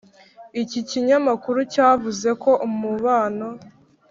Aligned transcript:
iki 0.61 0.79
kinyamakuru 0.89 1.59
cyavuze 1.73 2.29
ko 2.43 2.51
umubano 2.67 3.47